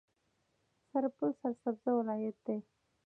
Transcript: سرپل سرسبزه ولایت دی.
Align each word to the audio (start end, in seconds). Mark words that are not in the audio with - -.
سرپل 0.89 1.29
سرسبزه 1.41 1.91
ولایت 1.99 2.37
دی. 2.45 2.57